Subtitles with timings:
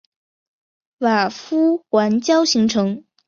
[0.97, 3.03] 瓦夫环礁形成。